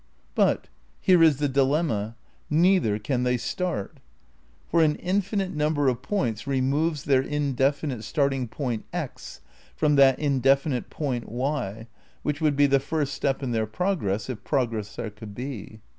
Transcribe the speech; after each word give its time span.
But— 0.33 0.67
^here 1.07 1.23
is 1.23 1.37
the 1.37 1.47
dilemma— 1.47 2.15
neither 2.63 2.97
can 2.97 3.21
they 3.21 3.37
start; 3.37 3.99
for 4.67 4.81
an 4.81 4.95
infinite 4.95 5.51
number 5.53 5.87
of 5.89 6.01
points 6.01 6.47
removes 6.47 7.03
their 7.03 7.21
indefi 7.21 7.87
nite 7.87 8.03
starting 8.03 8.47
point 8.47 8.85
x 8.91 9.41
from 9.75 9.97
that 9.97 10.17
indefinite 10.17 10.89
point 10.89 11.29
y 11.31 11.87
which 12.23 12.41
would 12.41 12.55
be 12.55 12.65
the 12.65 12.79
first 12.79 13.13
step 13.13 13.43
in 13.43 13.51
their 13.51 13.67
progress 13.67 14.27
if 14.27 14.43
progress 14.43 14.95
there 14.95 15.11
could 15.11 15.35
be. 15.35 15.81